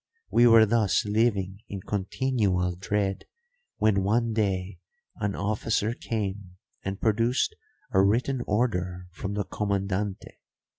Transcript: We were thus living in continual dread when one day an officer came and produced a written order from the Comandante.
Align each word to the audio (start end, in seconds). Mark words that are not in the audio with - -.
We 0.31 0.47
were 0.47 0.65
thus 0.65 1.05
living 1.05 1.59
in 1.69 1.81
continual 1.81 2.75
dread 2.75 3.25
when 3.77 4.01
one 4.01 4.33
day 4.33 4.79
an 5.17 5.35
officer 5.35 5.93
came 5.93 6.57
and 6.83 6.99
produced 6.99 7.55
a 7.91 8.01
written 8.01 8.41
order 8.47 9.05
from 9.11 9.35
the 9.35 9.45
Comandante. 9.45 10.39